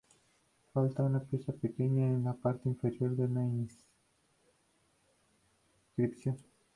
[0.73, 6.37] Falta una pieza pequeña en la parte inferior de la inscripción.